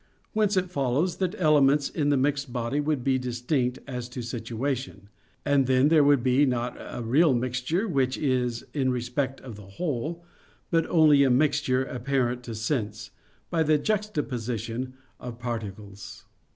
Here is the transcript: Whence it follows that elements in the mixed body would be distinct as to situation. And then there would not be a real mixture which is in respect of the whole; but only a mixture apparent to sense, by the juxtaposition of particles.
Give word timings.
Whence 0.33 0.57
it 0.57 0.71
follows 0.71 1.17
that 1.17 1.35
elements 1.39 1.87
in 1.87 2.09
the 2.09 2.17
mixed 2.17 2.51
body 2.51 2.79
would 2.79 3.03
be 3.03 3.19
distinct 3.19 3.77
as 3.85 4.09
to 4.09 4.23
situation. 4.23 5.09
And 5.45 5.67
then 5.67 5.89
there 5.89 6.03
would 6.03 6.25
not 6.47 6.73
be 6.73 6.79
a 6.81 7.03
real 7.03 7.35
mixture 7.35 7.87
which 7.87 8.17
is 8.17 8.65
in 8.73 8.89
respect 8.89 9.41
of 9.41 9.57
the 9.57 9.67
whole; 9.77 10.23
but 10.71 10.87
only 10.87 11.23
a 11.23 11.29
mixture 11.29 11.83
apparent 11.83 12.41
to 12.45 12.55
sense, 12.55 13.11
by 13.51 13.61
the 13.61 13.77
juxtaposition 13.77 14.95
of 15.19 15.37
particles. 15.37 16.25